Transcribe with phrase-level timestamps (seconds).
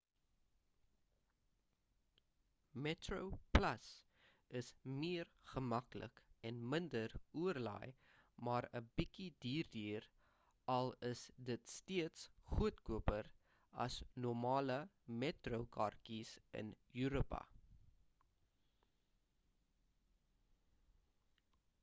[2.85, 3.89] metroplus
[4.61, 4.69] is
[5.01, 7.91] meer gemaklik en minder oorlaai
[8.47, 10.07] maar 'n bietjie duurder
[10.77, 12.25] al is dit steeds
[12.55, 13.31] goedkoper
[13.87, 14.79] as normale
[15.23, 16.33] metro kaartjies
[16.63, 16.73] in
[17.05, 17.43] europa